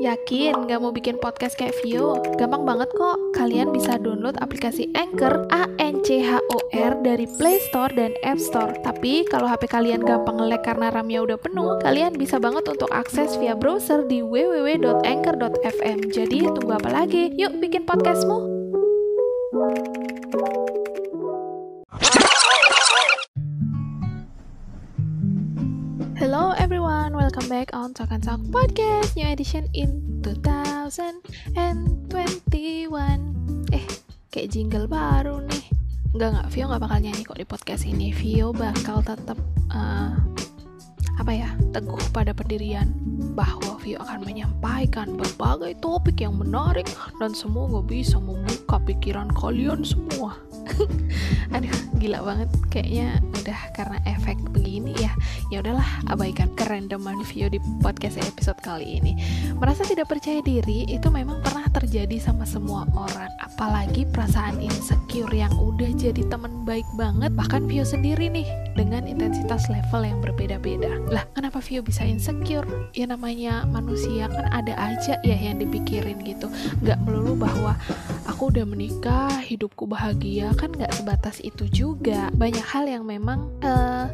Yakin 0.00 0.64
nggak 0.64 0.80
mau 0.80 0.96
bikin 0.96 1.20
podcast 1.20 1.60
kayak 1.60 1.76
Vio? 1.84 2.16
Gampang 2.40 2.64
banget 2.64 2.88
kok. 2.96 3.20
Kalian 3.36 3.68
bisa 3.68 4.00
download 4.00 4.32
aplikasi 4.40 4.88
Anchor 4.96 5.44
A 5.52 5.68
N 5.76 6.00
C 6.00 6.24
H 6.24 6.40
O 6.50 6.56
R 6.72 6.96
dari 7.04 7.28
Play 7.36 7.60
Store 7.68 7.92
dan 7.92 8.16
App 8.24 8.40
Store. 8.40 8.72
Tapi 8.80 9.28
kalau 9.28 9.44
HP 9.44 9.68
kalian 9.68 10.00
gampang 10.00 10.40
nge 10.40 10.56
karena 10.64 10.88
RAM-nya 10.88 11.20
udah 11.20 11.36
penuh, 11.36 11.76
kalian 11.84 12.16
bisa 12.16 12.40
banget 12.40 12.64
untuk 12.66 12.88
akses 12.90 13.36
via 13.36 13.52
browser 13.52 14.08
di 14.08 14.24
www.anchor.fm. 14.24 15.98
Jadi 16.08 16.48
tunggu 16.48 16.72
apa 16.80 16.88
lagi? 16.88 17.36
Yuk 17.36 17.60
bikin 17.60 17.84
podcastmu. 17.84 18.59
Welcome 27.30 27.46
back 27.46 27.70
on 27.78 27.94
Talk 27.94 28.10
and 28.10 28.26
Talk 28.26 28.42
Podcast. 28.50 29.14
New 29.14 29.22
edition 29.22 29.70
in 29.70 30.18
2021 30.26 31.54
Eh, 33.70 33.86
kayak 34.34 34.50
jingle 34.50 34.90
baru 34.90 35.38
nih. 35.46 35.62
Enggak, 36.10 36.28
enggak, 36.34 36.46
Vio 36.50 36.66
nggak 36.66 36.82
bakal 36.82 36.98
nyanyi 36.98 37.22
kok 37.22 37.38
di 37.38 37.46
podcast 37.46 37.86
ini. 37.86 38.10
Vio 38.10 38.50
bakal 38.50 39.06
tetap 39.06 39.38
uh, 39.70 40.10
apa 41.20 41.36
ya, 41.36 41.52
teguh 41.76 42.00
pada 42.16 42.32
pendirian 42.32 42.88
bahwa 43.36 43.76
Vio 43.84 44.00
akan 44.00 44.24
menyampaikan 44.24 45.20
berbagai 45.20 45.76
topik 45.84 46.24
yang 46.24 46.40
menarik 46.40 46.88
dan 47.20 47.36
semoga 47.36 47.84
bisa 47.84 48.16
membuka 48.16 48.80
pikiran 48.88 49.28
kalian 49.36 49.84
semua. 49.84 50.40
Aduh, 51.54 51.76
gila 52.00 52.24
banget 52.24 52.48
kayaknya 52.72 53.20
udah 53.36 53.60
karena 53.76 53.98
efek 54.08 54.40
begini 54.48 54.96
ya. 54.96 55.12
Ya 55.52 55.60
udahlah, 55.60 55.86
abaikan 56.08 56.48
kerandoman 56.56 57.20
Vio 57.28 57.52
di 57.52 57.60
podcast 57.84 58.16
episode 58.16 58.56
kali 58.64 59.00
ini. 59.04 59.12
Merasa 59.60 59.84
tidak 59.84 60.08
percaya 60.08 60.40
diri 60.40 60.88
itu 60.88 61.12
memang 61.12 61.44
pernah 61.44 61.68
terjadi 61.68 62.16
sama 62.16 62.48
semua 62.48 62.88
orang, 62.96 63.28
apalagi 63.60 64.08
perasaan 64.08 64.56
insecure 64.56 65.28
yang 65.36 65.52
udah 65.60 65.92
jadi 65.92 66.24
teman 66.32 66.64
baik 66.64 66.88
banget 66.96 67.28
bahkan 67.36 67.68
Vio 67.68 67.84
sendiri 67.84 68.32
nih 68.32 68.48
dengan 68.72 69.04
intensitas 69.04 69.68
level 69.68 70.00
yang 70.00 70.16
berbeda-beda. 70.24 70.96
Lah, 71.12 71.28
kenapa 71.36 71.60
Vio 71.60 71.84
bisa 71.84 72.08
insecure? 72.08 72.64
Ya 72.96 73.04
namanya 73.04 73.68
manusia 73.68 74.32
kan 74.32 74.48
ada 74.48 74.72
aja 74.80 75.20
ya 75.20 75.36
yang 75.36 75.60
dipikirin 75.60 76.24
gitu 76.24 76.48
nggak 76.80 77.04
melulu 77.04 77.36
bahwa 77.36 77.76
aku 78.24 78.48
udah 78.48 78.64
menikah 78.64 79.28
hidupku 79.44 79.84
bahagia 79.84 80.56
kan 80.56 80.72
nggak 80.72 80.96
sebatas 80.96 81.36
itu 81.44 81.68
juga 81.68 82.32
banyak 82.32 82.64
hal 82.64 82.88
yang 82.88 83.04
memang 83.04 83.44
uh, 83.60 84.08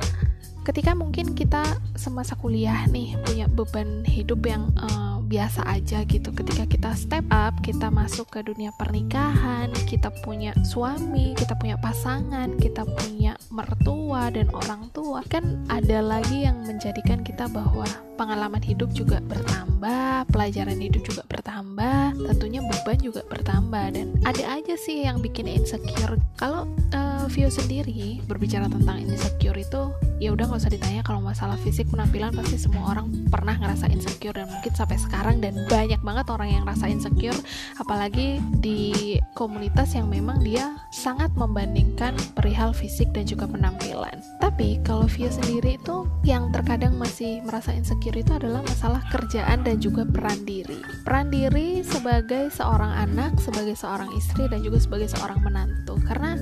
ketika 0.66 0.90
mungkin 0.98 1.38
kita 1.38 1.62
semasa 1.94 2.34
kuliah 2.34 2.82
nih 2.90 3.14
punya 3.22 3.46
beban 3.46 4.02
hidup 4.02 4.42
yang 4.42 4.74
uh, 4.74 5.15
biasa 5.26 5.66
aja 5.66 6.06
gitu 6.06 6.30
ketika 6.30 6.64
kita 6.70 6.90
step 6.94 7.26
up 7.34 7.52
kita 7.60 7.90
masuk 7.90 8.30
ke 8.30 8.46
dunia 8.46 8.70
pernikahan 8.78 9.68
kita 9.90 10.14
punya 10.22 10.54
suami 10.62 11.34
kita 11.34 11.58
punya 11.58 11.74
pasangan 11.82 12.54
kita 12.56 12.86
punya 12.86 13.34
mertua 13.50 14.30
dan 14.30 14.46
orang 14.54 14.86
tua 14.94 15.26
kan 15.26 15.66
ada 15.66 15.98
lagi 15.98 16.46
yang 16.46 16.62
menjadikan 16.62 17.26
kita 17.26 17.50
bahwa 17.50 17.86
pengalaman 18.16 18.64
hidup 18.64 18.90
juga 18.96 19.20
bertambah, 19.28 20.26
pelajaran 20.32 20.80
hidup 20.80 21.04
juga 21.04 21.22
bertambah, 21.28 22.16
tentunya 22.32 22.64
beban 22.64 22.98
juga 22.98 23.22
bertambah 23.28 23.84
dan 23.92 24.16
ada 24.24 24.44
aja 24.56 24.74
sih 24.74 25.04
yang 25.04 25.20
bikin 25.20 25.44
insecure. 25.46 26.16
Kalau 26.40 26.64
uh, 26.96 27.05
Vio 27.26 27.50
sendiri 27.50 28.22
berbicara 28.24 28.70
tentang 28.70 29.02
insecure 29.02 29.58
itu 29.58 29.92
ya 30.16 30.32
udah 30.32 30.48
nggak 30.48 30.60
usah 30.64 30.72
ditanya 30.72 31.02
kalau 31.04 31.20
masalah 31.20 31.60
fisik 31.60 31.90
penampilan 31.92 32.32
pasti 32.32 32.56
semua 32.56 32.96
orang 32.96 33.12
pernah 33.28 33.52
ngerasa 33.58 33.92
insecure 33.92 34.32
dan 34.32 34.48
mungkin 34.48 34.72
sampai 34.72 34.96
sekarang 34.96 35.44
dan 35.44 35.52
banyak 35.68 36.00
banget 36.00 36.26
orang 36.32 36.48
yang 36.48 36.62
ngerasa 36.64 36.88
insecure 36.88 37.36
apalagi 37.76 38.40
di 38.64 39.20
komunitas 39.36 39.92
yang 39.92 40.08
memang 40.08 40.40
dia 40.40 40.80
sangat 40.88 41.28
membandingkan 41.36 42.16
perihal 42.32 42.72
fisik 42.72 43.12
dan 43.12 43.28
juga 43.28 43.44
penampilan. 43.44 44.16
Tapi 44.40 44.80
kalau 44.80 45.04
Vio 45.04 45.28
sendiri 45.28 45.76
itu 45.76 46.08
yang 46.24 46.48
terkadang 46.50 46.96
masih 46.96 47.44
merasa 47.44 47.76
insecure 47.76 48.16
itu 48.16 48.32
adalah 48.32 48.64
masalah 48.64 49.04
kerjaan 49.12 49.60
dan 49.62 49.76
juga 49.76 50.08
peran 50.08 50.42
diri. 50.48 50.80
Peran 51.04 51.28
diri 51.28 51.84
sebagai 51.84 52.48
seorang 52.48 52.90
anak, 52.96 53.36
sebagai 53.36 53.76
seorang 53.76 54.08
istri 54.16 54.48
dan 54.48 54.64
juga 54.64 54.80
sebagai 54.80 55.12
seorang 55.12 55.44
menantu. 55.44 56.00
Karena 56.08 56.40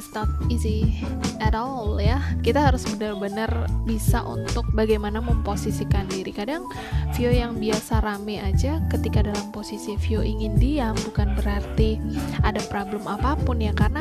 it's 0.00 0.16
not 0.16 0.32
easy 0.48 1.04
at 1.44 1.52
all 1.52 2.00
ya. 2.00 2.16
Kita 2.40 2.72
harus 2.72 2.88
benar-benar 2.88 3.68
bisa 3.84 4.24
untuk 4.24 4.64
bagaimana 4.72 5.20
memposisikan 5.20 6.08
diri. 6.08 6.32
Kadang 6.32 6.64
Vio 7.12 7.28
yang 7.28 7.60
biasa 7.60 8.00
rame 8.00 8.40
aja 8.40 8.80
ketika 8.88 9.20
dalam 9.20 9.52
posisi 9.52 10.00
Vio 10.00 10.24
ingin 10.24 10.56
diam 10.56 10.96
bukan 11.04 11.36
berarti 11.36 12.00
ada 12.40 12.64
problem 12.72 13.04
apa 13.04 13.36
pun 13.44 13.60
ya 13.60 13.76
karena 13.76 14.00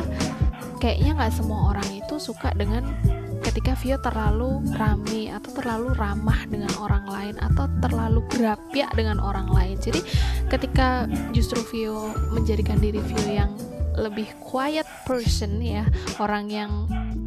kayaknya 0.79 1.19
nggak 1.19 1.35
semua 1.35 1.75
orang 1.75 1.89
itu 1.91 2.15
suka 2.15 2.55
dengan 2.55 2.95
ketika 3.43 3.75
Vio 3.75 3.99
terlalu 3.99 4.63
rame 4.79 5.35
atau 5.35 5.51
terlalu 5.51 5.91
ramah 5.99 6.47
dengan 6.47 6.71
orang 6.79 7.03
lain 7.11 7.35
atau 7.43 7.67
terlalu 7.83 8.23
gerapiak 8.31 8.91
dengan 8.95 9.19
orang 9.19 9.51
lain 9.51 9.75
jadi 9.83 9.99
ketika 10.47 11.11
justru 11.35 11.59
Vio 11.75 12.15
menjadikan 12.31 12.79
diri 12.79 13.03
Vio 13.03 13.25
yang 13.27 13.51
lebih 13.99 14.31
quiet 14.39 14.87
person 15.03 15.59
ya 15.59 15.83
orang 16.23 16.47
yang 16.47 16.71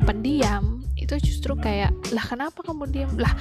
pendiam 0.08 0.80
itu 0.96 1.14
justru 1.20 1.52
kayak 1.60 1.92
lah 2.16 2.24
kenapa 2.24 2.64
kamu 2.64 2.88
diam 2.88 3.12
lah 3.20 3.32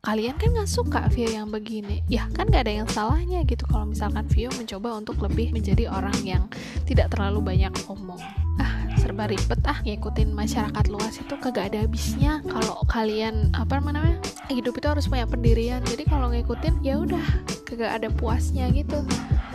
kalian 0.00 0.32
kan 0.40 0.56
nggak 0.56 0.70
suka 0.70 1.12
Vio 1.12 1.28
yang 1.28 1.52
begini. 1.52 2.00
Ya 2.08 2.24
kan 2.32 2.48
nggak 2.48 2.64
ada 2.64 2.72
yang 2.72 2.88
salahnya 2.88 3.44
gitu 3.44 3.68
kalau 3.68 3.92
misalkan 3.92 4.24
Vio 4.32 4.48
mencoba 4.56 4.96
untuk 4.96 5.20
lebih 5.20 5.52
menjadi 5.52 5.92
orang 5.92 6.16
yang 6.24 6.48
tidak 6.88 7.12
terlalu 7.12 7.52
banyak 7.52 7.72
ngomong 7.84 8.18
serba 9.00 9.32
ribet 9.32 9.58
ah 9.64 9.80
ngikutin 9.80 10.36
masyarakat 10.36 10.84
luas 10.92 11.16
itu 11.16 11.34
kagak 11.40 11.72
ada 11.72 11.88
habisnya. 11.88 12.44
Kalau 12.46 12.84
kalian 12.86 13.48
apa 13.56 13.80
namanya 13.80 14.20
hidup 14.52 14.76
itu 14.76 14.86
harus 14.86 15.08
punya 15.08 15.24
pendirian. 15.24 15.80
Jadi 15.88 16.04
kalau 16.04 16.28
ngikutin 16.28 16.84
ya 16.84 17.00
udah 17.00 17.24
kagak 17.64 17.90
ada 17.96 18.08
puasnya 18.12 18.68
gitu 18.70 19.00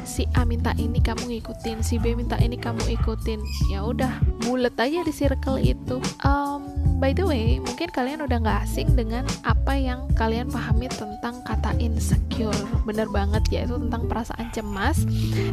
si 0.06 0.30
A 0.38 0.46
minta 0.46 0.72
ini 0.78 1.02
kamu 1.02 1.28
ngikutin 1.28 1.82
si 1.82 1.98
B 1.98 2.14
minta 2.14 2.38
ini 2.38 2.56
kamu 2.56 2.86
ikutin 3.02 3.42
ya 3.74 3.84
udah 3.84 4.22
bulet 4.46 4.74
aja 4.78 5.02
di 5.02 5.12
circle 5.12 5.58
itu 5.58 5.98
um, 6.22 6.86
by 6.98 7.12
the 7.12 7.26
way, 7.28 7.60
mungkin 7.60 7.92
kalian 7.92 8.24
udah 8.24 8.40
gak 8.40 8.60
asing 8.66 8.96
dengan 8.96 9.28
apa 9.44 9.76
yang 9.76 10.08
kalian 10.16 10.48
pahami 10.48 10.88
tentang 10.88 11.44
kata 11.44 11.76
insecure. 11.78 12.56
Bener 12.88 13.12
banget, 13.12 13.44
yaitu 13.52 13.76
tentang 13.76 14.08
perasaan 14.08 14.48
cemas 14.56 15.04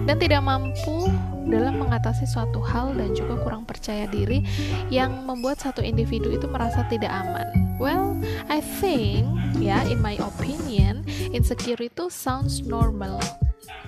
dan 0.06 0.16
tidak 0.16 0.42
mampu 0.42 1.10
dalam 1.50 1.82
mengatasi 1.82 2.24
suatu 2.30 2.62
hal 2.62 2.94
dan 2.94 3.12
juga 3.12 3.36
kurang 3.42 3.66
percaya 3.66 4.06
diri 4.06 4.46
yang 4.88 5.26
membuat 5.26 5.58
satu 5.58 5.82
individu 5.82 6.30
itu 6.30 6.46
merasa 6.46 6.86
tidak 6.86 7.10
aman. 7.10 7.76
Well, 7.82 8.14
I 8.46 8.62
think, 8.78 9.26
ya, 9.58 9.82
yeah, 9.82 9.82
in 9.90 9.98
my 9.98 10.14
opinion, 10.22 11.02
insecure 11.34 11.82
itu 11.82 12.06
sounds 12.08 12.62
normal 12.62 13.18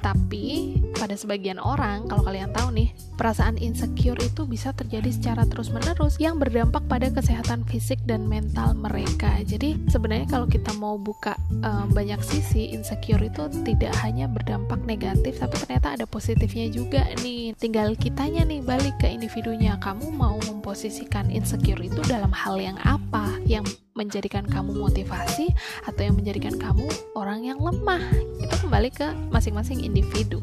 tapi 0.04 0.76
pada 1.00 1.16
sebagian 1.16 1.56
orang, 1.56 2.04
kalau 2.12 2.28
kalian 2.28 2.52
tahu 2.52 2.76
nih, 2.76 2.92
perasaan 3.16 3.56
insecure 3.56 4.20
itu 4.20 4.44
bisa 4.44 4.76
terjadi 4.76 5.08
secara 5.08 5.48
terus-menerus 5.48 6.20
yang 6.20 6.36
berdampak 6.36 6.84
pada 6.92 7.08
kesehatan 7.08 7.64
fisik 7.64 7.96
dan 8.04 8.28
mental 8.28 8.76
mereka. 8.76 9.40
Jadi 9.48 9.80
sebenarnya 9.88 10.28
kalau 10.28 10.44
kita 10.44 10.76
mau 10.76 11.00
buka 11.00 11.40
um, 11.64 11.88
banyak 11.96 12.20
sisi, 12.20 12.76
insecure 12.76 13.24
itu 13.24 13.48
tidak 13.64 13.96
hanya 14.04 14.28
berdampak 14.28 14.76
negatif, 14.84 15.40
tapi 15.40 15.56
ternyata 15.64 15.96
ada 15.96 16.04
positifnya 16.04 16.68
juga 16.68 17.08
nih. 17.24 17.56
Tinggal 17.56 17.96
kitanya 17.96 18.44
nih 18.44 18.60
balik 18.60 19.00
ke 19.00 19.08
individunya. 19.08 19.80
Kamu 19.80 20.12
mau 20.12 20.36
memposisikan 20.44 21.32
insecure 21.32 21.80
itu 21.80 22.04
dalam 22.04 22.28
hal 22.28 22.60
yang 22.60 22.76
apa? 22.84 23.40
Yang 23.48 23.80
menjadikan 23.94 24.44
kamu 24.44 24.75
motivasi 24.75 25.55
atau 25.87 26.03
yang 26.03 26.19
menjadikan 26.19 26.55
kamu 26.59 26.87
orang 27.15 27.47
yang 27.47 27.59
lemah. 27.62 28.03
Itu 28.43 28.55
kembali 28.66 28.91
ke 28.91 29.14
masing-masing 29.31 29.82
individu. 29.87 30.43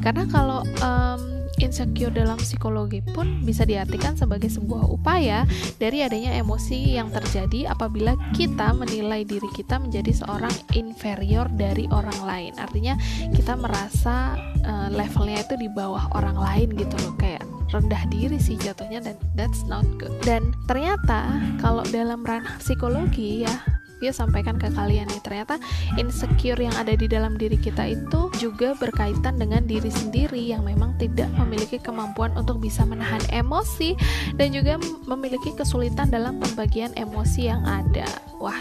Karena 0.00 0.24
kalau 0.30 0.62
um, 0.82 1.44
insecure 1.62 2.10
dalam 2.10 2.38
psikologi 2.40 2.98
pun 3.02 3.42
bisa 3.46 3.62
diartikan 3.62 4.18
sebagai 4.18 4.50
sebuah 4.50 4.90
upaya 4.90 5.46
dari 5.78 6.02
adanya 6.02 6.34
emosi 6.34 6.98
yang 6.98 7.10
terjadi 7.14 7.70
apabila 7.70 8.18
kita 8.34 8.74
menilai 8.74 9.22
diri 9.22 9.46
kita 9.54 9.78
menjadi 9.78 10.10
seorang 10.24 10.54
inferior 10.74 11.46
dari 11.54 11.86
orang 11.90 12.18
lain. 12.26 12.52
Artinya 12.58 12.98
kita 13.34 13.54
merasa 13.54 14.34
uh, 14.66 14.88
levelnya 14.90 15.46
itu 15.46 15.54
di 15.58 15.68
bawah 15.70 16.10
orang 16.14 16.38
lain 16.38 16.74
gitu 16.74 16.94
loh 17.06 17.14
kayak 17.18 17.33
rendah 17.74 18.06
diri 18.08 18.38
sih 18.38 18.54
jatuhnya 18.54 19.02
dan 19.02 19.16
that's 19.34 19.66
not 19.66 19.82
good. 19.98 20.14
Dan 20.22 20.54
ternyata 20.70 21.42
kalau 21.58 21.82
dalam 21.90 22.22
ranah 22.22 22.56
psikologi 22.62 23.42
ya 23.42 23.54
dia 24.02 24.12
sampaikan 24.12 24.60
ke 24.60 24.68
kalian 24.68 25.08
nih 25.08 25.22
ternyata 25.24 25.56
insecure 25.96 26.60
yang 26.60 26.76
ada 26.76 26.92
di 26.92 27.08
dalam 27.08 27.40
diri 27.40 27.56
kita 27.56 27.88
itu 27.88 28.28
juga 28.36 28.76
berkaitan 28.76 29.40
dengan 29.40 29.64
diri 29.64 29.88
sendiri 29.88 30.44
yang 30.44 30.60
memang 30.60 30.92
tidak 31.00 31.32
memiliki 31.40 31.80
kemampuan 31.80 32.28
untuk 32.36 32.60
bisa 32.60 32.84
menahan 32.84 33.22
emosi 33.32 33.96
dan 34.36 34.52
juga 34.52 34.76
memiliki 35.08 35.56
kesulitan 35.56 36.12
dalam 36.12 36.36
pembagian 36.36 36.92
emosi 37.00 37.48
yang 37.48 37.64
ada. 37.64 38.04
Wah 38.42 38.60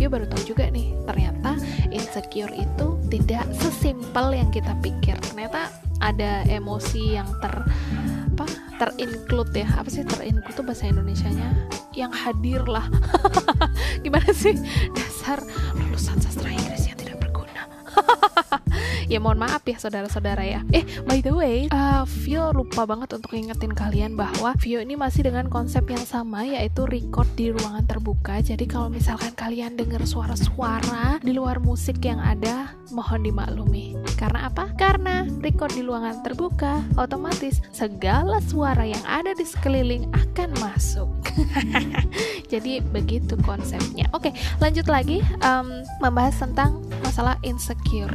Vio 0.00 0.08
baru 0.08 0.24
tahu 0.24 0.56
juga 0.56 0.72
nih 0.72 0.96
ternyata 1.04 1.60
insecure 1.92 2.52
itu 2.56 2.96
tidak 3.12 3.44
sesimpel 3.60 4.32
yang 4.32 4.48
kita 4.48 4.72
pikir. 4.80 5.20
Ternyata 5.20 5.68
ada 6.00 6.42
emosi 6.48 7.20
yang 7.20 7.28
ter 7.44 7.54
terinclude 8.82 9.62
ya. 9.62 9.68
Apa 9.78 9.86
sih 9.86 10.02
terinclude 10.02 10.58
tuh 10.58 10.66
bahasa 10.66 10.90
Indonesia-nya? 10.90 11.70
Yang 11.94 12.12
hadir 12.18 12.62
lah 12.66 12.90
gimana 14.04 14.30
sih? 14.34 14.58
Dasar 14.90 15.38
lulusan 15.78 16.18
sastra 16.18 16.50
Inggris 16.50 16.81
ya 19.12 19.20
mohon 19.20 19.44
maaf 19.44 19.60
ya 19.68 19.76
saudara-saudara 19.76 20.40
ya. 20.40 20.60
Eh 20.72 20.88
by 21.04 21.20
the 21.20 21.36
way 21.36 21.68
uh, 21.68 22.08
Vio 22.24 22.48
lupa 22.56 22.88
banget 22.88 23.12
untuk 23.12 23.36
ngingetin 23.36 23.76
kalian 23.76 24.16
bahwa 24.16 24.56
Vio 24.56 24.80
ini 24.80 24.96
masih 24.96 25.28
dengan 25.28 25.52
konsep 25.52 25.84
yang 25.92 26.00
sama 26.02 26.48
yaitu 26.48 26.88
record 26.88 27.28
di 27.36 27.52
ruangan 27.52 27.84
terbuka. 27.84 28.40
Jadi 28.40 28.64
kalau 28.64 28.88
misalkan 28.88 29.36
kalian 29.36 29.76
dengar 29.76 30.00
suara-suara 30.08 31.20
di 31.20 31.36
luar 31.36 31.60
musik 31.60 32.00
yang 32.00 32.18
ada 32.24 32.72
mohon 32.88 33.20
dimaklumi. 33.20 34.00
Karena 34.16 34.48
apa? 34.48 34.72
karena 34.78 35.26
record 35.42 35.74
di 35.76 35.82
ruangan 35.84 36.22
terbuka 36.24 36.82
otomatis 36.96 37.60
segala 37.70 38.40
suara 38.42 38.86
yang 38.86 39.02
ada 39.04 39.34
di 39.36 39.44
sekeliling 39.44 40.08
akan 40.14 40.50
masuk 40.58 41.10
jadi 42.52 42.84
begitu 42.92 43.40
konsepnya. 43.40 44.04
Oke 44.12 44.36
lanjut 44.60 44.84
lagi 44.92 45.24
um, 45.40 45.80
membahas 46.04 46.36
tentang 46.36 46.84
masalah 47.00 47.40
insecure. 47.40 48.12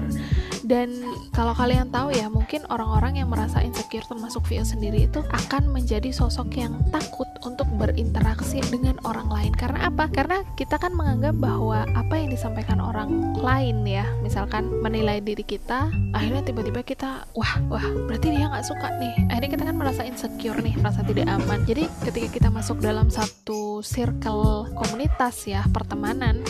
Dan 0.68 0.90
kalau 1.32 1.56
kalian 1.56 1.90
tahu 1.90 2.12
ya 2.12 2.28
mungkin 2.28 2.66
orang-orang 2.68 3.24
yang 3.24 3.32
merasa 3.32 3.64
insecure 3.64 4.04
termasuk 4.04 4.44
Vio 4.52 4.68
sendiri 4.68 5.08
itu 5.08 5.24
akan 5.32 5.72
menjadi 5.72 6.12
sosok 6.12 6.60
yang 6.60 6.76
takut 6.92 7.26
untuk 7.48 7.66
berinteraksi 7.80 8.60
dengan 8.68 9.00
orang 9.08 9.32
lain. 9.32 9.54
Karena 9.56 9.88
apa? 9.88 10.12
Karena 10.12 10.44
kita 10.60 10.76
kan 10.76 10.92
menganggap 10.92 11.40
bahwa 11.40 11.88
apa 11.96 12.20
yang 12.20 12.30
disampaikan 12.36 12.84
orang 12.84 13.38
lain 13.40 13.88
ya 13.88 14.04
misalkan 14.20 14.68
menilai 14.84 15.24
diri 15.24 15.46
kita 15.48 15.88
akhirnya 16.12 16.44
tiba-tiba 16.44 16.84
kita 16.84 17.24
wah 17.32 17.54
wah 17.72 17.88
berarti 18.10 18.36
dia 18.36 18.52
nggak 18.52 18.68
suka 18.68 18.92
nih. 19.00 19.14
Akhirnya 19.32 19.52
kita 19.56 19.64
kan 19.72 19.78
merasa 19.80 20.02
insecure 20.04 20.60
nih 20.60 20.76
merasa 20.76 21.00
tidak 21.08 21.32
aman. 21.32 21.64
Jadi 21.64 21.88
ketika 22.04 22.28
kita 22.28 22.50
masuk 22.52 22.84
dalam 22.84 23.08
satu 23.08 23.80
circle 23.80 24.27
komunitas 24.76 25.48
ya 25.48 25.64
pertemanan 25.70 26.42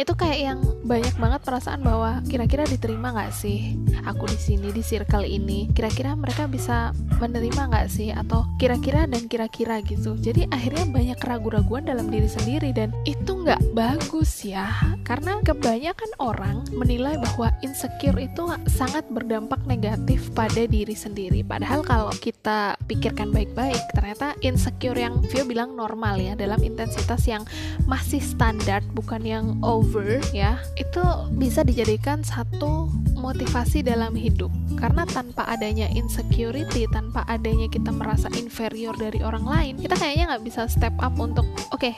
itu 0.00 0.12
kayak 0.16 0.38
yang 0.40 0.60
banyak 0.88 1.12
banget 1.20 1.40
perasaan 1.44 1.84
bahwa 1.84 2.24
kira-kira 2.24 2.64
diterima 2.64 3.12
nggak 3.12 3.32
sih 3.32 3.76
aku 4.08 4.24
di 4.28 4.38
sini 4.40 4.68
di 4.72 4.80
circle 4.80 5.26
ini? 5.26 5.68
Kira-kira 5.72 6.16
mereka 6.16 6.48
bisa 6.48 6.96
menerima 7.20 7.68
nggak 7.68 7.88
sih? 7.92 8.08
Atau 8.10 8.48
kira-kira 8.56 9.04
dan 9.04 9.28
kira-kira 9.28 9.84
gitu. 9.84 10.16
Jadi 10.16 10.48
akhirnya 10.48 10.88
banyak 10.88 11.18
keraguan-raguan 11.20 11.84
dalam 11.84 12.08
diri 12.08 12.26
sendiri 12.26 12.72
dan 12.72 12.90
itu 13.04 13.44
nggak 13.44 13.60
bagus 13.76 14.42
ya. 14.42 14.72
Karena 15.04 15.38
kebanyakan 15.44 16.10
orang 16.22 16.64
menilai 16.72 17.20
bahwa 17.20 17.52
insecure 17.60 18.16
itu 18.16 18.48
sangat 18.72 19.04
berdampak 19.12 19.60
negatif 19.68 20.32
pada 20.32 20.64
diri 20.64 20.96
sendiri. 20.96 21.44
Padahal 21.44 21.84
kalau 21.84 22.10
kita 22.16 22.80
pikirkan 22.88 23.28
baik-baik 23.28 23.80
ternyata 23.92 24.32
insecure 24.40 24.96
yang 24.96 25.20
Vio 25.28 25.44
bilang 25.44 25.76
normal 25.76 26.16
ya 26.16 26.32
dalam 26.32 26.58
intensitas 26.64 27.11
yang 27.24 27.44
masih 27.84 28.20
standar 28.20 28.80
bukan 28.96 29.22
yang 29.24 29.46
over 29.64 30.20
ya 30.32 30.60
itu 30.80 31.02
bisa 31.36 31.62
dijadikan 31.62 32.24
satu 32.24 32.90
motivasi 33.14 33.86
dalam 33.86 34.18
hidup. 34.18 34.50
Karena 34.74 35.06
tanpa 35.06 35.46
adanya 35.46 35.86
insecurity 35.94 36.90
tanpa 36.90 37.22
adanya 37.30 37.70
kita 37.70 37.94
merasa 37.94 38.26
inferior 38.34 38.96
dari 38.98 39.22
orang 39.22 39.46
lain 39.46 39.74
kita 39.78 39.94
kayaknya 39.94 40.34
nggak 40.34 40.44
bisa 40.44 40.66
step 40.66 40.94
up 40.98 41.14
untuk 41.18 41.46
oke 41.70 41.78
okay, 41.78 41.94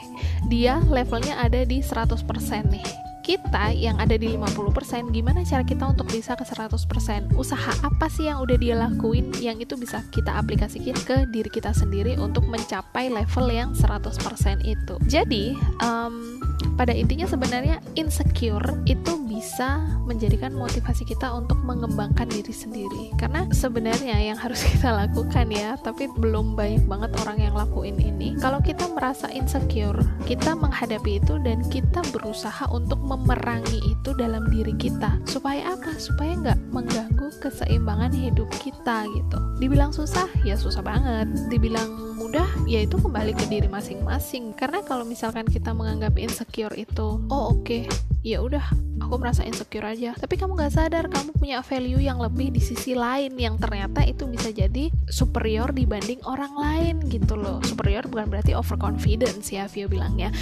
dia 0.47 0.79
levelnya 0.89 1.39
ada 1.41 1.65
di 1.65 1.81
100% 1.81 2.25
nih 2.69 3.04
kita 3.25 3.73
yang 3.73 3.97
ada 3.97 4.13
di 4.21 4.37
50% 4.37 5.09
gimana 5.09 5.41
cara 5.41 5.65
kita 5.65 5.89
untuk 5.89 6.05
bisa 6.13 6.37
ke 6.37 6.45
100% 6.45 7.33
usaha 7.33 7.73
apa 7.81 8.05
sih 8.05 8.29
yang 8.29 8.37
udah 8.37 8.53
dia 8.61 8.77
lakuin 8.77 9.33
yang 9.41 9.57
itu 9.57 9.73
bisa 9.73 10.05
kita 10.13 10.37
aplikasikan 10.37 10.93
ke 10.93 11.25
diri 11.33 11.49
kita 11.49 11.73
sendiri 11.73 12.21
untuk 12.21 12.45
mencapai 12.45 13.09
level 13.09 13.49
yang 13.49 13.73
100% 13.73 14.61
itu? 14.61 14.95
Jadi 15.09 15.57
um, 15.81 16.37
pada 16.77 16.93
intinya 16.93 17.25
sebenarnya 17.25 17.81
insecure 17.97 18.77
itu 18.85 19.24
bisa 19.25 19.81
menjadikan 20.05 20.53
motivasi 20.53 21.03
kita 21.03 21.33
untuk 21.33 21.57
mengembangkan 21.65 22.29
diri 22.29 22.53
sendiri. 22.53 23.11
Karena 23.17 23.49
sebenarnya 23.49 24.15
yang 24.21 24.37
harus 24.37 24.61
kita 24.71 24.93
lakukan 24.93 25.49
ya 25.51 25.75
tapi 25.81 26.07
belum 26.21 26.53
banyak 26.53 26.85
banget 26.85 27.11
orang 27.25 27.37
yang 27.41 27.55
lakuin 27.57 27.97
ini. 27.99 28.37
Kalau 28.39 28.61
kita 28.61 28.87
merasa 28.93 29.27
insecure 29.33 29.97
kita 30.29 30.53
menghadapi 30.53 31.19
itu 31.19 31.41
dan 31.41 31.65
kita 31.67 32.01
berusaha 32.13 32.69
untuk 32.71 33.01
memerangi 33.01 33.81
itu 33.85 34.13
dalam 34.15 34.47
diri 34.53 34.73
kita. 34.77 35.17
Supaya 35.25 35.75
apa? 35.75 35.97
Supaya 35.97 36.37
nggak 36.37 36.59
mengganggu 36.71 37.27
keseimbangan 37.41 38.13
hidup 38.13 38.47
kita 38.61 39.09
gitu. 39.11 39.37
Dibilang 39.59 39.91
susah 39.91 40.29
ya 40.45 40.53
susah 40.55 40.85
banget. 40.85 41.27
Dibilang 41.49 42.15
mudah 42.15 42.47
ya 42.69 42.81
itu 42.85 42.95
kembali 42.97 43.33
ke 43.33 43.45
diri 43.49 43.67
masing-masing. 43.67 44.53
Karena 44.53 44.85
kalau 44.85 45.03
misalkan 45.03 45.45
kita 45.49 45.73
menganggap 45.73 46.15
insecure 46.21 46.73
itu 46.77 47.19
oh 47.29 47.53
oke 47.53 47.65
okay, 47.65 47.83
ya 48.25 48.41
udah 48.41 48.65
aku 49.05 49.21
merasa 49.21 49.45
insecure 49.45 49.85
aja. 49.85 50.17
Tapi 50.17 50.33
kamu 50.33 50.57
gak 50.57 50.73
sadar 50.73 51.05
kamu 51.13 51.37
punya 51.37 51.61
value 51.61 52.01
yang 52.01 52.17
lebih 52.17 52.49
di 52.49 52.57
sisi 52.57 52.97
lain 52.97 53.37
yang 53.37 53.61
ternyata 53.61 54.01
itu 54.01 54.25
bisa 54.25 54.49
jadi 54.49 54.89
superior 55.05 55.69
dibanding 55.69 56.17
orang 56.25 56.57
lain 56.57 56.95
gitu 57.05 57.37
loh. 57.37 57.61
Superior 57.61 58.09
bukan 58.09 58.33
berarti 58.33 58.57
overconfidence 58.57 59.53
ya 59.53 59.69
Vio 59.69 59.85
bilangnya 59.85 60.33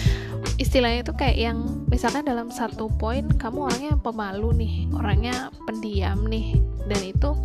istilahnya 0.62 1.02
itu 1.02 1.14
kayak 1.18 1.38
yang 1.38 1.58
misalkan 1.90 2.26
dalam 2.26 2.54
satu 2.54 2.92
poin 3.02 3.26
kamu 3.42 3.68
orangnya 3.70 3.94
pemalu 3.98 4.50
nih 4.54 4.74
orangnya 4.94 5.50
pendiam 5.66 6.20
nih 6.30 6.62
dan 6.90 7.02
itu 7.04 7.36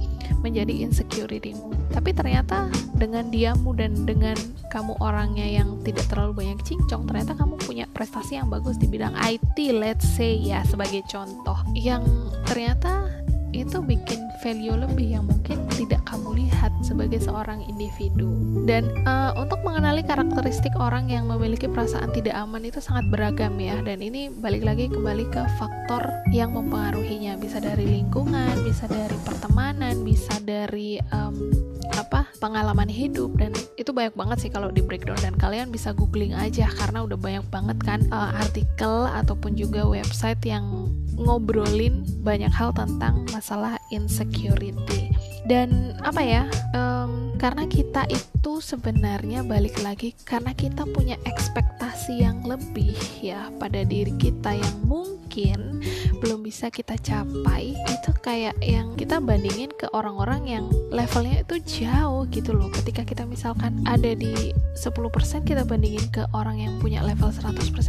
menjadi 0.43 0.87
insecuritymu 0.87 1.89
tapi 1.93 2.15
ternyata 2.15 2.69
dengan 2.95 3.31
diammu 3.33 3.75
dan 3.75 4.07
dengan 4.07 4.37
kamu 4.69 4.95
orangnya 5.01 5.47
yang 5.47 5.81
tidak 5.83 6.05
terlalu 6.13 6.45
banyak 6.45 6.61
cincong 6.63 7.09
ternyata 7.09 7.33
kamu 7.35 7.57
punya 7.65 7.85
prestasi 7.91 8.37
yang 8.37 8.53
bagus 8.53 8.77
di 8.77 8.87
bidang 8.87 9.17
IT 9.19 9.57
let's 9.75 10.05
say 10.05 10.37
ya 10.39 10.63
sebagai 10.69 11.03
contoh. 11.09 11.57
Yang 11.75 12.05
ternyata 12.45 13.09
itu 13.57 13.81
bikin 13.81 14.21
value 14.45 14.77
lebih 14.77 15.19
yang 15.19 15.25
mungkin 15.27 15.65
tidak 15.75 16.05
kamu 16.07 16.47
lihat 16.47 16.71
sebagai 16.85 17.19
seorang 17.19 17.65
individu. 17.67 18.29
Dan 18.69 18.93
uh, 19.09 19.33
untuk 19.41 19.61
mengenali 19.65 20.05
karakteristik 20.05 20.73
orang 20.77 21.09
yang 21.09 21.27
memiliki 21.27 21.67
perasaan 21.67 22.13
tidak 22.13 22.37
aman 22.37 22.65
itu 22.65 22.79
sangat 22.79 23.09
beragam 23.09 23.57
ya. 23.59 23.81
Dan 23.83 24.05
ini 24.05 24.29
balik 24.29 24.63
lagi 24.63 24.93
kembali 24.93 25.27
ke 25.33 25.43
faktor 25.57 26.03
yang 26.31 26.55
mempengaruhinya. 26.55 27.41
Bisa 27.41 27.59
dari 27.59 27.89
lingkungan, 27.89 28.63
bisa 28.63 28.85
dari 28.87 29.17
pertemanan, 29.25 30.05
bisa 30.05 30.37
dari 30.45 31.01
um, 31.11 31.51
apa 31.95 32.29
pengalaman 32.43 32.91
hidup. 32.91 33.39
Dan 33.39 33.55
itu 33.79 33.95
banyak 33.95 34.13
banget 34.19 34.39
sih 34.45 34.51
kalau 34.51 34.69
di 34.69 34.83
breakdown. 34.83 35.17
Dan 35.23 35.39
kalian 35.39 35.71
bisa 35.71 35.95
googling 35.95 36.35
aja 36.35 36.67
karena 36.75 37.07
udah 37.07 37.17
banyak 37.17 37.47
banget 37.49 37.79
kan 37.81 38.01
uh, 38.11 38.35
artikel 38.37 39.07
ataupun 39.09 39.55
juga 39.55 39.87
website 39.87 40.43
yang 40.43 40.91
ngobrolin 41.15 42.03
banyak 42.23 42.51
hal 42.51 42.71
tentang 42.75 43.27
masalah 43.31 43.78
insecurity. 43.91 45.13
Dan 45.49 45.97
apa 46.05 46.21
ya 46.21 46.45
um, 46.77 47.33
karena 47.41 47.65
kita 47.71 48.05
itu 48.11 48.61
sebenarnya 48.61 49.47
balik 49.47 49.81
lagi 49.81 50.13
karena 50.27 50.53
kita 50.53 50.85
punya 50.91 51.17
ekspektasi 51.25 52.21
yang 52.21 52.43
lebih 52.45 52.99
ya 53.23 53.49
pada 53.57 53.87
diri 53.87 54.13
kita 54.19 54.59
yang 54.59 54.77
mungkin 54.85 55.81
belum 56.19 56.43
bisa 56.43 56.69
kita 56.69 56.99
capai 56.99 57.79
itu 57.79 58.11
kayak 58.21 58.59
yang 58.59 58.99
kita 58.99 59.23
bandingin 59.23 59.71
ke 59.71 59.87
orang-orang 59.95 60.43
yang 60.51 60.65
levelnya 60.91 61.47
itu 61.47 61.87
jauh 61.87 62.27
gitu 62.29 62.53
loh. 62.53 62.69
Ketika 62.75 63.07
kita 63.07 63.23
misalkan 63.25 63.81
ada 63.87 64.13
di 64.19 64.51
10% 64.75 65.47
kita 65.47 65.63
bandingin 65.63 66.07
ke 66.11 66.27
orang 66.35 66.59
yang 66.59 66.75
punya 66.83 67.01
level 67.07 67.31
100% 67.31 67.88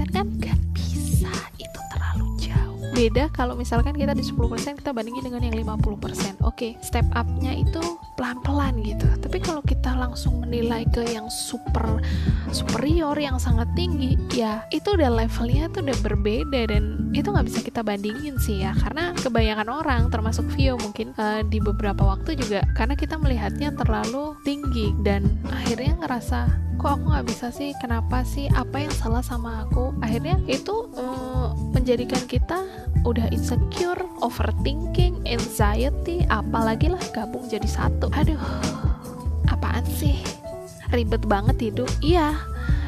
beda 2.99 3.31
kalau 3.31 3.55
misalkan 3.55 3.95
kita 3.95 4.11
di 4.11 4.27
10% 4.27 4.83
kita 4.83 4.91
bandingin 4.91 5.23
dengan 5.23 5.39
yang 5.47 5.55
50% 5.55 6.43
oke 6.43 6.51
okay, 6.51 6.75
step 6.83 7.07
upnya 7.15 7.55
itu 7.55 7.79
pelan-pelan 8.19 8.83
gitu. 8.83 9.07
Tapi 9.23 9.39
kalau 9.39 9.63
kita 9.63 9.95
langsung 9.95 10.43
menilai 10.43 10.83
ke 10.91 11.07
yang 11.07 11.31
super 11.31 12.03
superior 12.51 13.15
yang 13.15 13.39
sangat 13.39 13.71
tinggi 13.79 14.19
ya 14.35 14.67
itu 14.75 14.91
udah 14.91 15.23
levelnya 15.23 15.71
tuh 15.71 15.87
udah 15.87 15.97
berbeda 16.03 16.67
dan 16.67 17.07
itu 17.15 17.31
nggak 17.31 17.47
bisa 17.47 17.63
kita 17.63 17.79
bandingin 17.79 18.35
sih 18.43 18.67
ya. 18.67 18.75
Karena 18.75 19.15
kebanyakan 19.15 19.71
orang 19.71 20.01
termasuk 20.11 20.43
Vio 20.51 20.75
mungkin 20.83 21.15
uh, 21.15 21.39
di 21.47 21.63
beberapa 21.63 22.03
waktu 22.03 22.35
juga 22.35 22.67
karena 22.75 22.99
kita 22.99 23.15
melihatnya 23.15 23.71
terlalu 23.79 24.35
tinggi 24.43 24.91
dan 25.07 25.23
akhirnya 25.47 25.95
ngerasa 26.03 26.67
kok 26.79 26.95
aku 26.95 27.11
nggak 27.11 27.27
bisa 27.27 27.47
sih? 27.55 27.71
Kenapa 27.79 28.23
sih? 28.27 28.51
Apa 28.51 28.83
yang 28.83 28.91
salah 28.95 29.23
sama 29.23 29.67
aku? 29.67 29.95
Akhirnya 29.99 30.39
itu 30.47 30.91
uh, 30.95 31.08
menjadikan 31.89 32.21
kita 32.29 32.59
udah 33.01 33.33
insecure, 33.33 33.97
overthinking, 34.21 35.25
anxiety, 35.25 36.21
apalagi 36.29 36.85
lah 36.85 37.01
gabung 37.09 37.49
jadi 37.49 37.65
satu. 37.65 38.13
Aduh, 38.13 38.37
apaan 39.49 39.81
sih? 39.89 40.21
Ribet 40.93 41.25
banget 41.25 41.57
hidup. 41.57 41.89
Iya, 42.05 42.37